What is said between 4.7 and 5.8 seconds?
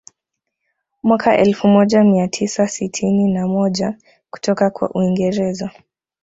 Uingereza